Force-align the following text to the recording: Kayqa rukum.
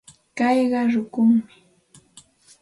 Kayqa 0.37 0.79
rukum. 0.93 1.31